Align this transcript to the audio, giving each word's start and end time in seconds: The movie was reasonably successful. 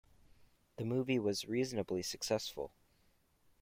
The 0.77 0.83
movie 0.83 1.19
was 1.19 1.45
reasonably 1.45 2.01
successful. 2.01 2.73